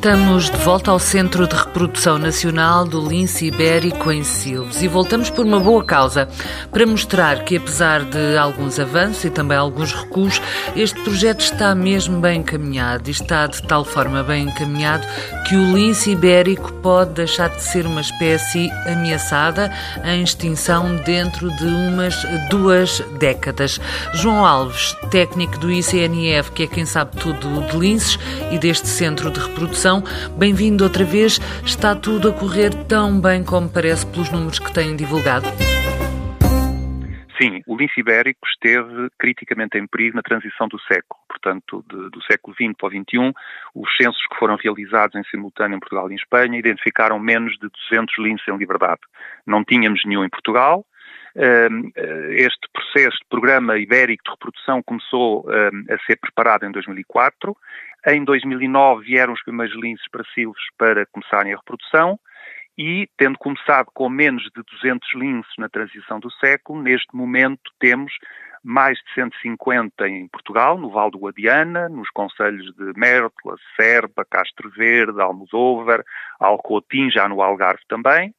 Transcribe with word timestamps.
Estamos 0.00 0.48
de 0.48 0.56
volta 0.56 0.90
ao 0.90 0.98
Centro 0.98 1.46
de 1.46 1.54
Reprodução 1.54 2.16
Nacional 2.16 2.86
do 2.86 3.06
Lince 3.06 3.48
Ibérico 3.48 4.10
em 4.10 4.24
Silves 4.24 4.80
e 4.80 4.88
voltamos 4.88 5.28
por 5.28 5.44
uma 5.44 5.60
boa 5.60 5.84
causa, 5.84 6.26
para 6.72 6.86
mostrar 6.86 7.44
que 7.44 7.58
apesar 7.58 8.04
de 8.04 8.34
alguns 8.38 8.78
avanços 8.78 9.26
e 9.26 9.30
também 9.30 9.58
alguns 9.58 9.92
recuos, 9.92 10.40
este 10.74 10.98
projeto 11.02 11.40
está 11.40 11.74
mesmo 11.74 12.18
bem 12.18 12.40
encaminhado 12.40 13.10
e 13.10 13.12
está 13.12 13.46
de 13.46 13.62
tal 13.64 13.84
forma 13.84 14.22
bem 14.22 14.44
encaminhado 14.44 15.06
que 15.46 15.54
o 15.54 15.74
lince 15.74 16.12
ibérico 16.12 16.72
pode 16.74 17.12
deixar 17.12 17.50
de 17.50 17.62
ser 17.62 17.84
uma 17.84 18.00
espécie 18.00 18.70
ameaçada 18.86 19.70
em 20.02 20.22
extinção 20.22 20.96
dentro 21.04 21.54
de 21.56 21.66
umas 21.66 22.24
duas 22.48 23.00
décadas. 23.18 23.78
João 24.14 24.46
Alves, 24.46 24.96
técnico 25.10 25.58
do 25.58 25.70
ICNF, 25.70 26.52
que 26.52 26.62
é 26.62 26.66
quem 26.66 26.86
sabe 26.86 27.18
tudo 27.18 27.68
de 27.68 27.76
linces 27.76 28.18
e 28.50 28.58
deste 28.58 28.88
Centro 28.88 29.30
de 29.30 29.40
Reprodução 29.40 29.89
produção. 29.90 30.02
Bem-vindo 30.38 30.84
outra 30.84 31.04
vez. 31.04 31.40
Está 31.64 31.94
tudo 31.96 32.30
a 32.30 32.32
correr 32.32 32.70
tão 32.88 33.20
bem 33.20 33.44
como 33.44 33.68
parece 33.68 34.06
pelos 34.06 34.30
números 34.30 34.58
que 34.58 34.72
têm 34.72 34.94
divulgado? 34.94 35.46
Sim, 37.40 37.62
o 37.66 37.74
lince 37.74 37.98
ibérico 37.98 38.46
esteve 38.46 39.08
criticamente 39.18 39.78
em 39.78 39.86
perigo 39.86 40.14
na 40.14 40.22
transição 40.22 40.68
do 40.68 40.78
século, 40.80 41.18
portanto, 41.26 41.82
de, 41.88 42.10
do 42.10 42.22
século 42.24 42.54
XX 42.54 42.76
para 42.76 42.88
o 42.88 42.90
XXI. 42.90 43.34
Os 43.74 43.96
censos 43.96 44.20
que 44.26 44.36
foram 44.38 44.56
realizados 44.62 45.16
em 45.16 45.24
simultâneo 45.24 45.76
em 45.76 45.80
Portugal 45.80 46.10
e 46.10 46.12
em 46.12 46.16
Espanha 46.16 46.58
identificaram 46.58 47.18
menos 47.18 47.52
de 47.54 47.68
200 47.90 48.14
linces 48.18 48.46
em 48.46 48.56
liberdade. 48.58 49.00
Não 49.46 49.64
tínhamos 49.64 50.04
nenhum 50.04 50.22
em 50.22 50.28
Portugal. 50.28 50.84
Este 51.36 52.68
processo 52.72 53.16
de 53.18 53.26
programa 53.28 53.78
ibérico 53.78 54.24
de 54.24 54.30
reprodução 54.30 54.82
começou 54.82 55.46
a 55.48 55.98
ser 56.06 56.16
preparado 56.16 56.64
em 56.64 56.72
2004 56.72 57.56
em 58.06 58.24
2009 58.24 59.04
vieram 59.04 59.32
os 59.32 59.42
primeiros 59.42 59.76
linces 59.76 60.06
silves 60.34 60.62
para 60.78 61.04
começarem 61.06 61.52
a 61.52 61.56
reprodução 61.56 62.18
e, 62.78 63.08
tendo 63.18 63.36
começado 63.38 63.88
com 63.92 64.08
menos 64.08 64.44
de 64.44 64.62
200 64.62 65.14
linces 65.14 65.52
na 65.58 65.68
transição 65.68 66.18
do 66.18 66.30
século, 66.32 66.82
neste 66.82 67.14
momento 67.14 67.70
temos 67.78 68.12
mais 68.62 68.98
de 68.98 69.14
150 69.14 70.08
em 70.08 70.28
Portugal, 70.28 70.78
no 70.78 70.90
Val 70.90 71.10
do 71.10 71.18
Guadiana, 71.18 71.88
nos 71.88 72.08
conselhos 72.10 72.74
de 72.74 72.92
Mértola, 72.98 73.56
Serpa, 73.78 74.24
Castro 74.24 74.70
Verde, 74.70 75.20
Almodóvar, 75.20 76.02
Alcotim, 76.38 77.10
já 77.10 77.28
no 77.28 77.42
Algarve 77.42 77.82
também, 77.88 78.34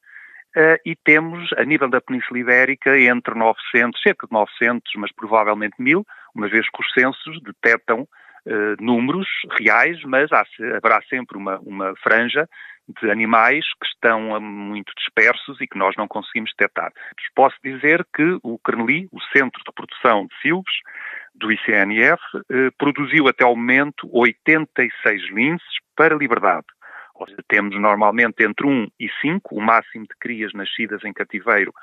e 0.85 0.95
temos, 0.95 1.49
a 1.57 1.63
nível 1.63 1.89
da 1.89 2.01
Península 2.01 2.39
Ibérica, 2.39 2.99
entre 2.99 3.33
900, 3.35 4.01
cerca 4.01 4.27
de 4.27 4.33
900, 4.33 4.91
mas 4.97 5.11
provavelmente 5.13 5.75
mil, 5.79 6.05
uma 6.35 6.47
vez 6.47 6.69
que 6.69 6.81
os 6.81 6.91
censos 6.93 7.41
detectam 7.41 8.01
uh, 8.01 8.83
números 8.83 9.27
reais, 9.59 10.01
mas 10.03 10.31
há, 10.31 10.43
haverá 10.75 11.01
sempre 11.09 11.37
uma, 11.37 11.59
uma 11.59 11.93
franja 12.03 12.47
de 12.99 13.09
animais 13.09 13.65
que 13.79 13.87
estão 13.87 14.39
muito 14.41 14.91
dispersos 14.97 15.59
e 15.61 15.67
que 15.67 15.77
nós 15.77 15.95
não 15.95 16.07
conseguimos 16.07 16.51
detectar. 16.57 16.91
Posso 17.35 17.55
dizer 17.63 18.05
que 18.13 18.37
o 18.43 18.59
CRNLI, 18.59 19.07
o 19.11 19.21
Centro 19.35 19.61
de 19.65 19.71
Produção 19.73 20.25
de 20.25 20.41
Silves, 20.41 20.73
do 21.33 21.51
ICNF, 21.51 22.21
eh, 22.49 22.69
produziu 22.77 23.27
até 23.27 23.45
ao 23.45 23.55
momento 23.55 24.09
86 24.11 25.31
linces 25.31 25.79
para 25.95 26.15
liberdade. 26.15 26.65
Temos 27.47 27.79
normalmente 27.79 28.43
entre 28.43 28.65
1 28.65 28.87
e 28.99 29.09
5, 29.21 29.55
o 29.55 29.61
máximo 29.61 30.05
de 30.05 30.15
crias 30.19 30.53
nascidas 30.53 31.03
em 31.03 31.13
cativeiro 31.13 31.73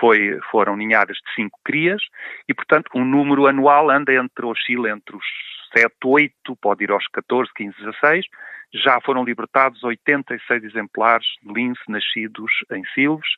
foi, 0.00 0.38
foram 0.50 0.76
ninhadas 0.76 1.16
de 1.16 1.34
5 1.34 1.58
crias, 1.64 2.02
e 2.48 2.54
portanto 2.54 2.90
um 2.94 3.04
número 3.04 3.46
anual 3.46 3.90
anda 3.90 4.12
entre, 4.12 4.46
oscila 4.46 4.90
entre 4.90 5.16
os 5.16 5.24
7, 5.76 5.92
8, 6.04 6.56
pode 6.56 6.84
ir 6.84 6.90
aos 6.90 7.06
14, 7.08 7.50
15, 7.54 7.76
16. 7.78 8.26
Já 8.72 9.00
foram 9.00 9.24
libertados 9.24 9.82
86 9.84 10.64
exemplares 10.64 11.26
de 11.42 11.52
lince 11.52 11.82
nascidos 11.88 12.52
em 12.72 12.84
Silves, 12.94 13.28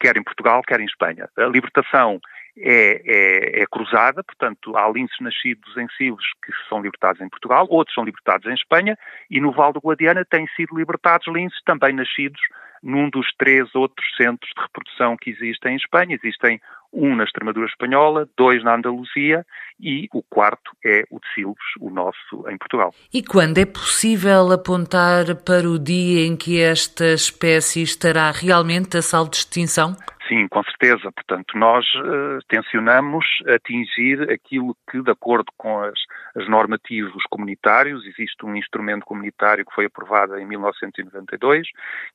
quer 0.00 0.16
em 0.16 0.22
Portugal, 0.22 0.62
quer 0.62 0.80
em 0.80 0.86
Espanha. 0.86 1.28
A 1.36 1.44
libertação 1.44 2.20
é, 2.58 3.02
é, 3.04 3.62
é, 3.62 3.66
cruzada, 3.66 4.24
portanto, 4.24 4.76
há 4.76 4.88
linces 4.88 5.18
nascidos 5.20 5.76
em 5.76 5.86
Silves 5.96 6.24
que 6.44 6.52
são 6.68 6.80
libertados 6.80 7.20
em 7.20 7.28
Portugal, 7.28 7.66
outros 7.68 7.94
são 7.94 8.04
libertados 8.04 8.46
em 8.46 8.54
Espanha, 8.54 8.96
e 9.30 9.40
no 9.40 9.52
Val 9.52 9.72
do 9.72 9.80
Guadiana 9.80 10.24
têm 10.24 10.46
sido 10.56 10.76
libertados 10.76 11.26
linces 11.28 11.60
também 11.64 11.92
nascidos 11.92 12.40
num 12.82 13.10
dos 13.10 13.32
três 13.36 13.74
outros 13.74 14.06
centros 14.16 14.50
de 14.56 14.62
reprodução 14.62 15.16
que 15.16 15.30
existem 15.30 15.74
em 15.74 15.76
Espanha. 15.76 16.18
Existem 16.22 16.60
um 16.96 17.14
na 17.14 17.24
Extremadura 17.24 17.66
Espanhola, 17.66 18.26
dois 18.36 18.64
na 18.64 18.74
Andaluzia 18.74 19.44
e 19.78 20.08
o 20.12 20.22
quarto 20.22 20.72
é 20.84 21.04
o 21.10 21.20
de 21.20 21.26
Silves, 21.34 21.64
o 21.78 21.90
nosso 21.90 22.48
em 22.48 22.56
Portugal. 22.56 22.94
E 23.12 23.22
quando 23.22 23.58
é 23.58 23.66
possível 23.66 24.50
apontar 24.50 25.36
para 25.44 25.68
o 25.68 25.78
dia 25.78 26.26
em 26.26 26.34
que 26.36 26.60
esta 26.60 27.12
espécie 27.12 27.82
estará 27.82 28.30
realmente 28.30 28.96
a 28.96 29.02
salvo 29.02 29.30
de 29.30 29.36
extinção? 29.36 29.94
Sim, 30.26 30.48
com 30.48 30.62
certeza. 30.64 31.12
Portanto, 31.12 31.56
nós 31.56 31.84
uh, 31.94 32.38
tencionamos 32.48 33.24
atingir 33.46 34.22
aquilo 34.30 34.76
que, 34.90 35.00
de 35.00 35.10
acordo 35.10 35.52
com 35.56 35.80
as, 35.80 35.98
as 36.34 36.48
normativos 36.48 37.22
comunitários, 37.30 38.04
existe 38.04 38.44
um 38.44 38.56
instrumento 38.56 39.04
comunitário 39.04 39.64
que 39.64 39.74
foi 39.74 39.84
aprovado 39.84 40.36
em 40.36 40.46
1992, 40.46 41.68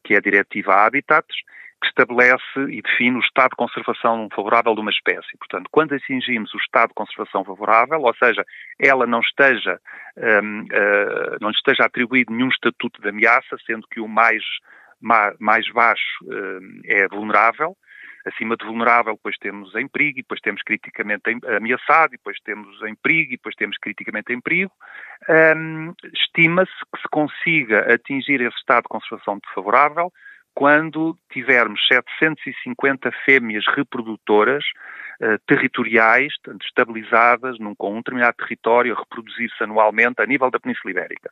que 0.04 0.14
é 0.14 0.18
a 0.18 0.22
Diretiva 0.22 0.74
Habitats, 0.74 1.38
que 1.82 1.88
estabelece 1.88 2.60
e 2.70 2.82
define 2.82 3.18
o 3.18 3.22
estado 3.22 3.52
de 3.52 3.56
conservação 3.56 4.30
favorável 4.34 4.76
de 4.76 4.82
uma 4.82 4.92
espécie. 4.92 5.36
Portanto, 5.38 5.68
quando 5.72 5.96
atingimos 5.96 6.54
o 6.54 6.58
estado 6.58 6.90
de 6.90 6.96
conservação 6.96 7.44
favorável, 7.44 8.02
ou 8.02 8.16
seja, 8.16 8.46
ela 8.80 9.08
não 9.08 9.20
esteja, 9.20 9.80
um, 10.16 10.62
uh, 10.62 10.66
eh, 10.72 11.38
não 11.42 11.50
esteja 11.50 11.86
atribuído 11.86 12.32
nenhum 12.32 12.50
estatuto 12.50 13.02
de 13.02 13.10
ameaça, 13.10 13.58
sendo 13.66 13.88
que 13.88 14.00
o 14.00 14.08
mais, 14.08 14.44
mais 15.40 15.68
baixo 15.72 16.24
uh, 16.26 16.82
é 16.86 17.08
vulnerável, 17.08 17.76
acima 18.26 18.56
de 18.56 18.66
vulnerável, 18.66 19.16
depois 19.16 19.36
temos 19.38 19.74
em 19.76 19.88
perigo, 19.88 20.20
e 20.20 20.22
depois 20.22 20.40
temos 20.42 20.62
criticamente 20.62 21.24
ameaçado, 21.58 22.14
e 22.14 22.18
depois 22.18 22.38
temos 22.44 22.80
em 22.84 22.94
perigo, 22.96 23.34
e 23.34 23.38
depois 23.38 23.56
temos 23.56 23.78
criticamente 23.78 24.32
em 24.32 24.40
perigo. 24.40 24.72
Um, 25.28 25.94
Estima-se 26.14 26.72
que 26.94 27.02
se 27.02 27.08
consiga 27.10 27.92
atingir 27.92 28.42
esse 28.42 28.58
estado 28.58 28.84
de 28.84 28.90
conservação 28.90 29.40
favorável 29.56 30.12
quando 30.54 31.18
tivermos 31.32 31.86
750 31.88 33.12
fêmeas 33.26 33.64
reprodutoras 33.68 34.64
uh, 35.22 35.40
territoriais, 35.48 36.34
estabilizadas 36.64 37.58
num, 37.60 37.74
com 37.74 37.94
um 37.94 37.98
determinado 37.98 38.36
território 38.38 38.94
a 38.94 39.00
reproduzir-se 39.00 39.64
anualmente 39.64 40.22
a 40.22 40.26
nível 40.26 40.52
da 40.52 40.60
Península 40.60 40.92
Ibérica. 40.92 41.32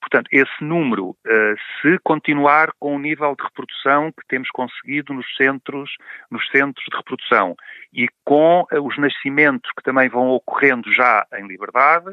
Portanto, 0.00 0.28
esse 0.32 0.62
número, 0.64 1.10
uh, 1.10 1.56
se 1.80 1.98
continuar 2.04 2.70
com 2.78 2.94
o 2.94 2.98
nível 2.98 3.34
de 3.34 3.42
reprodução 3.42 4.12
que 4.12 4.26
temos 4.28 4.48
conseguido 4.50 5.12
nos 5.12 5.26
centros, 5.36 5.90
nos 6.30 6.48
centros 6.50 6.84
de 6.88 6.96
reprodução 6.96 7.56
e 7.92 8.08
com 8.24 8.66
uh, 8.72 8.86
os 8.86 8.96
nascimentos 8.98 9.70
que 9.76 9.82
também 9.82 10.08
vão 10.08 10.28
ocorrendo 10.28 10.92
já 10.92 11.26
em 11.34 11.46
liberdade, 11.46 12.10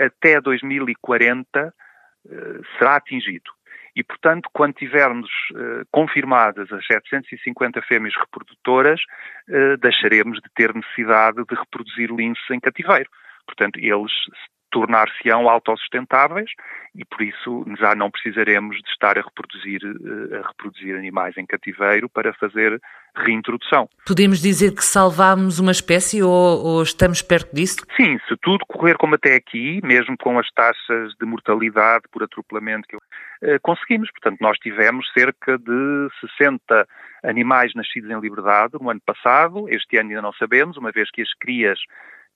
até 0.00 0.40
2040 0.40 1.72
será 2.76 2.96
atingido. 2.96 3.52
E, 3.96 4.02
portanto, 4.02 4.48
quando 4.52 4.74
tivermos 4.74 5.30
uh, 5.52 5.86
confirmadas 5.92 6.72
as 6.72 6.84
750 6.86 7.80
fêmeas 7.82 8.14
reprodutoras, 8.16 9.00
uh, 9.48 9.76
deixaremos 9.78 10.38
de 10.40 10.50
ter 10.54 10.74
necessidade 10.74 11.44
de 11.44 11.54
reproduzir 11.54 12.10
linces 12.10 12.44
em 12.50 12.58
cativeiro. 12.58 13.08
Portanto, 13.46 13.78
eles 13.78 14.12
tornar-se-ão 14.74 15.48
autossustentáveis 15.48 16.50
e 16.96 17.04
por 17.04 17.22
isso 17.22 17.64
já 17.78 17.94
não 17.94 18.10
precisaremos 18.10 18.76
de 18.76 18.90
estar 18.90 19.16
a 19.16 19.22
reproduzir, 19.22 19.80
eh, 19.84 20.36
a 20.38 20.48
reproduzir 20.48 20.96
animais 20.96 21.36
em 21.36 21.46
cativeiro 21.46 22.08
para 22.08 22.34
fazer 22.34 22.80
reintrodução. 23.16 23.88
Podemos 24.04 24.42
dizer 24.42 24.74
que 24.74 24.84
salvámos 24.84 25.60
uma 25.60 25.70
espécie 25.70 26.24
ou, 26.24 26.64
ou, 26.64 26.82
estamos 26.82 27.22
perto 27.22 27.54
disso? 27.54 27.86
Sim, 27.96 28.18
se 28.28 28.36
tudo 28.42 28.66
correr 28.66 28.96
como 28.96 29.14
até 29.14 29.36
aqui, 29.36 29.80
mesmo 29.84 30.16
com 30.18 30.40
as 30.40 30.50
taxas 30.50 31.14
de 31.20 31.24
mortalidade 31.24 32.04
por 32.10 32.24
atropelamento 32.24 32.88
que 32.88 32.96
eh, 33.42 33.60
conseguimos. 33.60 34.10
Portanto, 34.10 34.40
nós 34.40 34.58
tivemos 34.58 35.08
cerca 35.12 35.56
de 35.56 36.08
60 36.36 36.84
animais 37.22 37.72
nascidos 37.76 38.10
em 38.10 38.18
liberdade 38.18 38.74
no 38.80 38.90
ano 38.90 39.00
passado, 39.06 39.68
este 39.68 39.96
ano 39.98 40.10
ainda 40.10 40.22
não 40.22 40.32
sabemos, 40.32 40.76
uma 40.76 40.90
vez 40.90 41.10
que 41.12 41.22
as 41.22 41.32
crias 41.34 41.78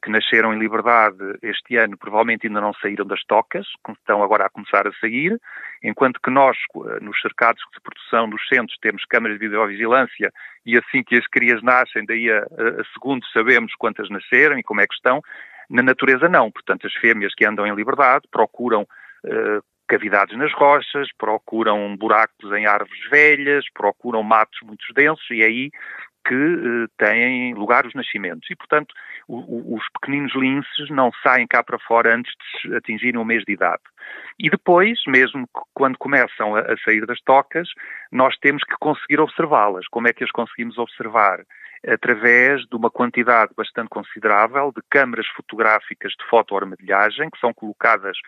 que 0.03 0.11
nasceram 0.11 0.55
em 0.55 0.59
liberdade 0.59 1.17
este 1.43 1.77
ano 1.77 1.97
provavelmente 1.97 2.47
ainda 2.47 2.61
não 2.61 2.73
saíram 2.75 3.05
das 3.07 3.23
tocas, 3.25 3.67
estão 3.99 4.23
agora 4.23 4.47
a 4.47 4.51
começar 4.51 4.87
a 4.87 4.93
sair, 5.01 5.39
enquanto 5.83 6.21
que 6.21 6.31
nós, 6.31 6.57
eh, 6.57 7.01
nos 7.01 7.21
cercados 7.21 7.63
de 7.75 7.81
produção 7.81 8.29
dos 8.29 8.47
centros, 8.49 8.79
temos 8.81 9.05
câmaras 9.07 9.39
de 9.39 9.47
videovigilância 9.47 10.33
e 10.65 10.77
assim 10.77 11.03
que 11.03 11.17
as 11.17 11.27
crias 11.27 11.63
nascem, 11.63 12.05
daí 12.07 12.31
a, 12.31 12.39
a 12.41 12.85
segundos 12.93 13.31
sabemos 13.33 13.75
quantas 13.77 14.09
nasceram 14.09 14.59
e 14.59 14.63
como 14.63 14.81
é 14.81 14.87
que 14.87 14.95
estão. 14.95 15.21
Na 15.69 15.83
natureza 15.83 16.29
não, 16.29 16.51
portanto 16.51 16.87
as 16.87 16.95
fêmeas 16.95 17.35
que 17.35 17.45
andam 17.45 17.67
em 17.67 17.75
liberdade 17.75 18.25
procuram 18.31 18.83
uh, 18.83 19.63
cavidades 19.89 20.37
nas 20.37 20.53
rochas, 20.53 21.09
procuram 21.19 21.97
buracos 21.97 22.53
em 22.53 22.67
árvores 22.67 23.09
velhas, 23.11 23.65
procuram 23.75 24.23
matos 24.23 24.59
muito 24.63 24.85
densos 24.95 25.27
e 25.31 25.43
aí 25.43 25.71
que 26.29 26.35
uh, 26.35 26.89
têm 26.99 27.55
lugar 27.55 27.87
os 27.87 27.95
nascimentos. 27.95 28.49
E, 28.51 28.55
portanto, 28.55 28.95
os 29.27 29.83
pequeninos 29.95 30.35
linces 30.35 30.91
não 30.91 31.11
saem 31.23 31.47
cá 31.47 31.63
para 31.63 31.79
fora 31.79 32.15
antes 32.15 32.33
de 32.63 32.77
atingirem 32.77 33.19
o 33.19 33.25
mês 33.25 33.43
de 33.45 33.55
idade. 33.55 33.83
E 34.39 34.51
depois, 34.51 34.99
mesmo 35.07 35.49
quando 35.75 35.97
começam 35.97 36.55
a 36.55 36.77
sair 36.85 37.07
das 37.07 37.21
tocas, 37.21 37.69
nós 38.13 38.37
temos 38.39 38.63
que 38.63 38.77
conseguir 38.79 39.21
observá-las. 39.21 39.89
Como 39.89 40.07
é 40.07 40.13
que 40.13 40.25
as 40.25 40.31
conseguimos 40.31 40.77
observar? 40.77 41.41
Através 41.87 42.63
de 42.63 42.77
uma 42.77 42.91
quantidade 42.91 43.53
bastante 43.57 43.89
considerável 43.89 44.73
de 44.75 44.83
câmaras 44.91 45.27
fotográficas 45.29 46.13
de 46.13 46.29
fotoarmadilhagem 46.29 47.31
que 47.31 47.39
são 47.39 47.55
colocadas 47.55 48.19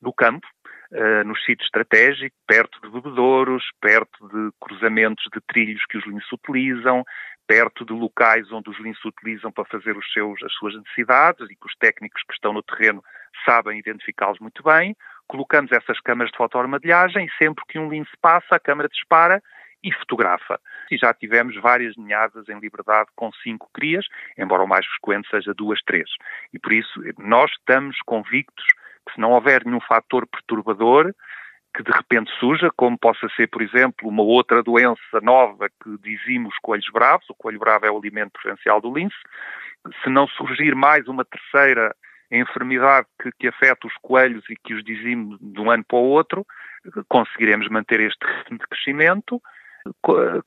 no 0.00 0.12
campo, 0.12 0.46
uh, 0.92 1.24
nos 1.24 1.44
sítios 1.44 1.66
estratégicos, 1.66 2.38
perto 2.46 2.80
de 2.80 2.90
bebedouros, 2.90 3.64
perto 3.80 4.28
de 4.28 4.50
cruzamentos 4.60 5.24
de 5.32 5.40
trilhos 5.40 5.84
que 5.86 5.98
os 5.98 6.06
linces 6.06 6.30
utilizam, 6.32 7.04
perto 7.46 7.84
de 7.84 7.92
locais 7.92 8.50
onde 8.52 8.70
os 8.70 8.78
linces 8.78 9.04
utilizam 9.04 9.50
para 9.50 9.64
fazer 9.64 9.96
os 9.96 10.12
seus, 10.12 10.42
as 10.42 10.52
suas 10.54 10.74
necessidades 10.76 11.50
e 11.50 11.56
que 11.56 11.66
os 11.66 11.74
técnicos 11.76 12.22
que 12.22 12.34
estão 12.34 12.52
no 12.52 12.62
terreno 12.62 13.02
sabem 13.44 13.78
identificá-los 13.78 14.38
muito 14.38 14.62
bem. 14.62 14.94
Colocamos 15.26 15.72
essas 15.72 16.00
câmaras 16.00 16.30
de 16.30 16.36
fotoarmadilhagem 16.36 17.26
e 17.26 17.42
sempre 17.42 17.64
que 17.68 17.78
um 17.78 17.88
lince 17.88 18.12
passa, 18.20 18.54
a 18.54 18.60
câmara 18.60 18.88
dispara 18.88 19.42
e 19.82 19.92
fotografa. 19.92 20.60
E 20.90 20.96
já 20.96 21.12
tivemos 21.14 21.56
várias 21.56 21.96
ninhadas 21.96 22.48
em 22.48 22.58
liberdade 22.58 23.08
com 23.16 23.32
cinco 23.42 23.68
crias, 23.72 24.06
embora 24.36 24.62
o 24.62 24.68
mais 24.68 24.86
frequente 24.86 25.28
seja 25.28 25.54
duas, 25.54 25.80
três. 25.82 26.08
E 26.52 26.58
por 26.58 26.72
isso 26.72 27.00
nós 27.18 27.50
estamos 27.52 27.96
convictos 28.04 28.64
se 29.12 29.20
não 29.20 29.32
houver 29.32 29.64
nenhum 29.64 29.80
fator 29.80 30.26
perturbador 30.26 31.12
que 31.74 31.82
de 31.82 31.92
repente 31.92 32.30
surja, 32.38 32.70
como 32.76 32.98
possa 32.98 33.28
ser, 33.36 33.46
por 33.48 33.62
exemplo, 33.62 34.08
uma 34.08 34.22
outra 34.22 34.62
doença 34.62 35.20
nova 35.22 35.68
que 35.68 35.96
dizimos 36.02 36.54
coelhos 36.60 36.88
bravos, 36.92 37.28
o 37.30 37.34
coelho 37.34 37.60
bravo 37.60 37.86
é 37.86 37.90
o 37.90 37.96
alimento 37.96 38.32
preferencial 38.32 38.80
do 38.80 38.92
lince, 38.92 39.14
se 40.02 40.10
não 40.10 40.26
surgir 40.26 40.74
mais 40.74 41.06
uma 41.06 41.24
terceira 41.24 41.94
enfermidade 42.30 43.06
que, 43.20 43.30
que 43.38 43.48
afeta 43.48 43.86
os 43.86 43.94
coelhos 44.02 44.44
e 44.50 44.56
que 44.56 44.74
os 44.74 44.84
dizime 44.84 45.36
de 45.40 45.60
um 45.60 45.70
ano 45.70 45.84
para 45.84 45.98
o 45.98 46.02
outro, 46.02 46.46
conseguiremos 47.08 47.68
manter 47.68 48.00
este 48.00 48.24
ritmo 48.24 48.58
de 48.58 48.66
crescimento 48.66 49.40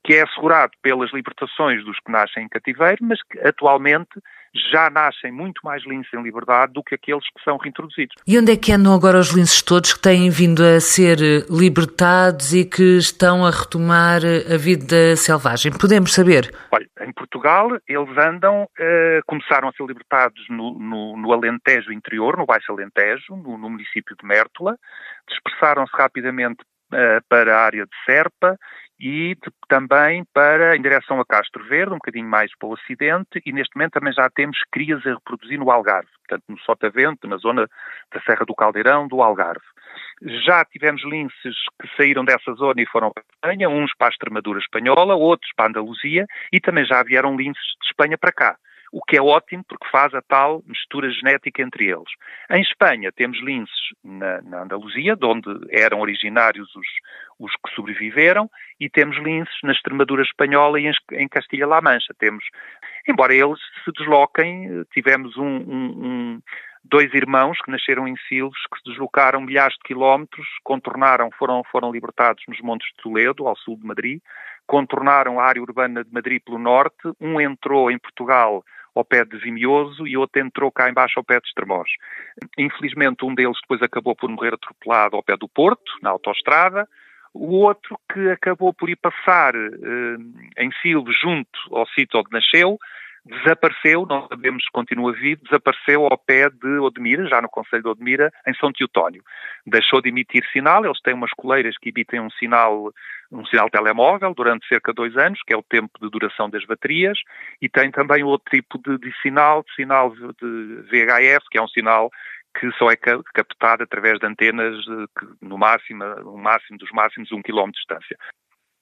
que 0.04 0.14
é 0.14 0.22
assegurado 0.22 0.72
pelas 0.80 1.12
libertações 1.12 1.84
dos 1.84 1.98
que 1.98 2.12
nascem 2.12 2.44
em 2.44 2.48
cativeiro, 2.48 2.98
mas 3.02 3.20
que 3.22 3.38
atualmente 3.40 4.20
já 4.72 4.88
nascem 4.88 5.32
muito 5.32 5.60
mais 5.64 5.84
linces 5.84 6.12
em 6.14 6.22
liberdade 6.22 6.72
do 6.72 6.82
que 6.82 6.94
aqueles 6.94 7.24
que 7.24 7.42
são 7.42 7.56
reintroduzidos. 7.56 8.14
E 8.26 8.38
onde 8.38 8.52
é 8.52 8.56
que 8.56 8.72
andam 8.72 8.94
agora 8.94 9.18
os 9.18 9.30
linces 9.30 9.62
todos 9.62 9.92
que 9.92 10.00
têm 10.00 10.30
vindo 10.30 10.62
a 10.62 10.80
ser 10.80 11.18
libertados 11.50 12.54
e 12.54 12.64
que 12.64 12.98
estão 12.98 13.44
a 13.44 13.50
retomar 13.50 14.20
a 14.52 14.56
vida 14.56 15.16
selvagem? 15.16 15.72
Podemos 15.72 16.14
saber? 16.14 16.54
Olha, 16.70 16.88
em 17.00 17.12
Portugal 17.12 17.68
eles 17.88 18.18
andam, 18.18 18.64
uh, 18.64 19.22
começaram 19.26 19.68
a 19.68 19.72
ser 19.72 19.84
libertados 19.84 20.42
no, 20.48 20.78
no, 20.78 21.16
no, 21.16 21.32
Alentejo 21.32 21.92
interior, 21.92 22.36
no 22.36 22.46
Baixo 22.46 22.72
Alentejo, 22.72 23.36
no, 23.36 23.58
no 23.58 23.70
município 23.70 24.16
de 24.16 24.26
Mértola, 24.26 24.76
dispersaram-se 25.28 25.92
rapidamente 25.96 26.64
para 27.28 27.56
a 27.56 27.64
área 27.64 27.84
de 27.84 27.92
Serpa 28.04 28.58
e 28.98 29.34
de, 29.34 29.50
também 29.68 30.24
para 30.32 30.76
em 30.76 30.82
direção 30.82 31.20
a 31.20 31.24
Castro 31.24 31.64
Verde, 31.64 31.92
um 31.92 31.98
bocadinho 31.98 32.28
mais 32.28 32.50
para 32.56 32.68
o 32.68 32.72
ocidente, 32.72 33.42
e 33.44 33.52
neste 33.52 33.76
momento 33.76 33.94
também 33.94 34.12
já 34.12 34.28
temos 34.30 34.58
crias 34.70 35.04
a 35.06 35.14
reproduzir 35.14 35.58
no 35.58 35.70
Algarve, 35.70 36.08
portanto 36.26 36.44
no 36.48 36.58
Sotavento, 36.60 37.26
na 37.26 37.36
zona 37.36 37.68
da 38.12 38.20
Serra 38.22 38.44
do 38.46 38.54
Caldeirão, 38.54 39.08
do 39.08 39.22
Algarve. 39.22 39.64
Já 40.44 40.64
tivemos 40.64 41.02
linces 41.04 41.56
que 41.80 41.88
saíram 41.96 42.24
dessa 42.24 42.52
zona 42.54 42.80
e 42.80 42.86
foram 42.86 43.10
para 43.10 43.22
a 43.22 43.34
Espanha, 43.34 43.68
uns 43.68 43.92
para 43.96 44.08
a 44.08 44.10
Extremadura 44.10 44.58
espanhola, 44.58 45.14
outros 45.14 45.50
para 45.56 45.66
a 45.66 45.68
Andaluzia, 45.68 46.26
e 46.52 46.60
também 46.60 46.84
já 46.84 47.02
vieram 47.02 47.36
linces 47.36 47.64
de 47.80 47.86
Espanha 47.88 48.16
para 48.16 48.32
cá 48.32 48.56
o 48.94 49.02
que 49.02 49.16
é 49.16 49.20
ótimo 49.20 49.64
porque 49.68 49.88
faz 49.90 50.14
a 50.14 50.22
tal 50.22 50.62
mistura 50.68 51.10
genética 51.10 51.60
entre 51.60 51.86
eles. 51.86 52.08
Em 52.48 52.62
Espanha 52.62 53.10
temos 53.10 53.42
linces 53.42 53.74
na, 54.04 54.40
na 54.42 54.62
Andaluzia, 54.62 55.16
de 55.16 55.26
onde 55.26 55.48
eram 55.68 55.98
originários 55.98 56.68
os, 56.76 56.86
os 57.40 57.52
que 57.56 57.74
sobreviveram, 57.74 58.48
e 58.78 58.88
temos 58.88 59.16
linces 59.16 59.58
na 59.64 59.72
Extremadura 59.72 60.22
espanhola 60.22 60.78
e 60.78 60.86
em, 60.86 60.92
em 61.10 61.28
Castilha-La 61.28 61.80
Mancha. 61.82 62.14
Temos, 62.16 62.44
embora 63.08 63.34
eles 63.34 63.58
se 63.84 63.90
desloquem, 63.90 64.84
tivemos 64.92 65.36
um, 65.36 65.44
um, 65.44 66.06
um 66.06 66.42
dois 66.84 67.12
irmãos 67.14 67.60
que 67.62 67.72
nasceram 67.72 68.06
em 68.06 68.14
Silves, 68.28 68.60
que 68.72 68.78
se 68.78 68.90
deslocaram 68.90 69.40
milhares 69.40 69.74
de 69.74 69.82
quilómetros, 69.82 70.46
contornaram, 70.62 71.30
foram, 71.32 71.64
foram 71.64 71.90
libertados 71.90 72.44
nos 72.46 72.60
Montes 72.60 72.86
de 72.90 73.02
Toledo, 73.02 73.48
ao 73.48 73.56
sul 73.56 73.76
de 73.76 73.84
Madrid, 73.84 74.20
contornaram 74.66 75.40
a 75.40 75.44
área 75.44 75.60
urbana 75.60 76.04
de 76.04 76.12
Madrid 76.12 76.40
pelo 76.44 76.58
norte, 76.58 77.10
um 77.20 77.40
entrou 77.40 77.90
em 77.90 77.98
Portugal 77.98 78.62
ao 78.94 79.04
pé 79.04 79.24
de 79.24 79.36
Vimioso 79.38 80.06
e 80.06 80.16
outro 80.16 80.40
entrou 80.40 80.70
cá 80.70 80.88
embaixo 80.88 81.18
ao 81.18 81.24
pé 81.24 81.40
de 81.40 81.48
Estremoz. 81.48 81.90
Infelizmente, 82.56 83.24
um 83.24 83.34
deles 83.34 83.58
depois 83.60 83.82
acabou 83.82 84.14
por 84.14 84.30
morrer 84.30 84.54
atropelado 84.54 85.16
ao 85.16 85.22
pé 85.22 85.36
do 85.36 85.48
Porto, 85.48 85.92
na 86.02 86.10
autoestrada. 86.10 86.88
O 87.32 87.56
outro 87.56 87.98
que 88.12 88.30
acabou 88.30 88.72
por 88.72 88.88
ir 88.88 88.96
passar 88.96 89.54
eh, 89.56 90.16
em 90.58 90.70
Silves 90.80 91.18
junto 91.20 91.58
ao 91.72 91.86
sítio 91.88 92.20
onde 92.20 92.28
nasceu, 92.30 92.78
desapareceu, 93.26 94.06
não 94.06 94.28
sabemos 94.28 94.62
se 94.64 94.70
continua 94.70 95.12
vivo, 95.12 95.42
desapareceu 95.44 96.04
ao 96.04 96.18
pé 96.18 96.50
de 96.50 96.78
Odmira, 96.78 97.26
já 97.26 97.40
no 97.40 97.48
Conselho 97.48 97.82
de 97.82 97.88
Odmira, 97.88 98.30
em 98.46 98.54
São 98.54 98.70
Teotónio. 98.70 99.22
Deixou 99.66 100.02
de 100.02 100.10
emitir 100.10 100.44
sinal, 100.52 100.84
eles 100.84 101.00
têm 101.00 101.14
umas 101.14 101.32
coleiras 101.32 101.76
que 101.78 101.88
emitem 101.88 102.20
um 102.20 102.30
sinal, 102.30 102.92
um 103.32 103.46
sinal 103.46 103.70
telemóvel 103.70 104.34
durante 104.34 104.68
cerca 104.68 104.92
de 104.92 104.96
dois 104.96 105.16
anos, 105.16 105.40
que 105.46 105.54
é 105.54 105.56
o 105.56 105.62
tempo 105.62 105.98
de 106.00 106.10
duração 106.10 106.50
das 106.50 106.64
baterias, 106.66 107.18
e 107.62 107.68
tem 107.68 107.90
também 107.90 108.22
outro 108.22 108.50
tipo 108.50 108.78
de, 108.78 108.98
de 108.98 109.14
sinal, 109.22 109.62
de 109.62 109.74
sinal 109.74 110.10
de 110.10 110.82
VHF, 110.90 111.48
que 111.50 111.58
é 111.58 111.62
um 111.62 111.68
sinal 111.68 112.10
que 112.58 112.70
só 112.72 112.88
é 112.90 112.96
captado 112.96 113.82
através 113.82 114.18
de 114.20 114.26
antenas 114.26 114.76
que, 115.18 115.26
no 115.40 115.58
máximo, 115.58 116.04
no 116.04 116.36
máximo 116.36 116.78
dos 116.78 116.90
máximos 116.92 117.32
um 117.32 117.42
quilómetro 117.42 117.72
de 117.72 117.78
distância 117.80 118.16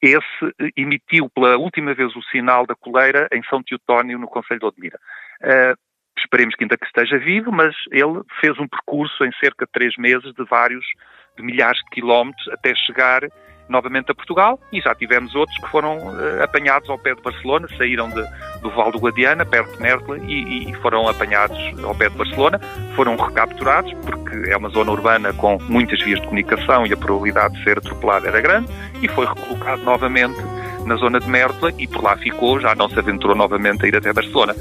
esse 0.03 0.73
emitiu 0.77 1.31
pela 1.31 1.57
última 1.57 1.95
vez 1.95 2.15
o 2.17 2.23
sinal 2.25 2.67
da 2.67 2.75
coleira 2.75 3.29
em 3.33 3.43
São 3.45 3.63
Teotónio, 3.63 4.19
no 4.19 4.27
Conselho 4.27 4.61
de 4.61 4.67
Odmira. 4.67 4.99
Uh, 5.41 5.79
esperemos 6.19 6.57
que 6.57 6.65
ainda 6.65 6.77
que 6.77 6.87
esteja 6.87 7.19
vivo, 7.19 7.53
mas 7.53 7.75
ele 7.91 8.21
fez 8.41 8.59
um 8.59 8.67
percurso 8.67 9.25
em 9.25 9.31
cerca 9.39 9.65
de 9.65 9.73
três 9.73 9.97
meses 9.97 10.33
de 10.35 10.45
vários, 10.45 10.85
de 11.37 11.43
milhares 11.45 11.79
de 11.85 11.91
quilómetros 11.91 12.49
até 12.49 12.75
chegar 12.75 13.23
novamente 13.69 14.11
a 14.11 14.15
Portugal 14.15 14.59
e 14.73 14.81
já 14.81 14.95
tivemos 14.95 15.35
outros 15.35 15.57
que 15.59 15.69
foram 15.69 15.99
uh, 15.99 16.43
apanhados 16.43 16.89
ao 16.89 16.99
pé 16.99 17.15
de 17.15 17.23
Barcelona, 17.23 17.69
saíram 17.77 18.09
de, 18.09 18.23
do 18.61 18.71
Val 18.71 18.91
do 18.91 18.99
Guadiana, 18.99 19.45
perto 19.45 19.77
de 19.77 19.83
Mértola, 19.83 20.19
e, 20.19 20.71
e, 20.71 20.75
foram 20.75 21.09
apanhados 21.09 21.59
ao 21.83 21.95
pé 21.95 22.09
de 22.09 22.17
Barcelona, 22.17 22.61
foram 22.95 23.17
recapturados, 23.17 23.93
porque 24.05 24.51
é 24.51 24.57
uma 24.57 24.69
zona 24.69 24.91
urbana 24.93 25.33
com 25.33 25.59
muitas 25.63 26.01
vias 26.03 26.21
de 26.21 26.27
comunicação 26.27 26.87
e 26.87 26.93
a 26.93 26.97
probabilidade 26.97 27.55
de 27.55 27.65
ser 27.65 27.79
atropelado 27.79 28.27
era 28.27 28.41
grande, 28.41 28.69
e 29.01 29.09
foi 29.09 29.27
recolocado 29.27 29.83
novamente 29.83 30.41
na 30.87 30.97
zona 30.97 31.21
de 31.21 31.29
Mértola 31.29 31.73
e 31.79 31.87
por 31.87 32.03
lá 32.03 32.17
ficou, 32.17 32.61
já 32.61 32.75
não 32.75 32.89
se 32.89 32.99
aventurou 32.99 33.37
novamente 33.37 33.85
a 33.85 33.89
ir 33.89 33.97
até 33.97 34.13
Barcelona. 34.13 34.55